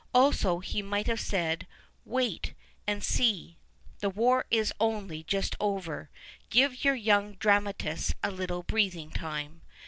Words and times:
Also 0.15 0.57
he 0.61 0.81
might 0.81 1.05
have 1.05 1.19
said, 1.21 1.67
wait 2.05 2.55
and 2.87 3.03
see. 3.03 3.59
The 3.99 4.09
war 4.09 4.45
is 4.49 4.73
only 4.79 5.21
just 5.21 5.55
over; 5.59 6.09
give 6.49 6.83
your 6.83 6.95
young 6.95 7.35
dramatists 7.35 8.15
a 8.23 8.31
little 8.31 8.63
breathing 8.63 9.11
time. 9.11 9.61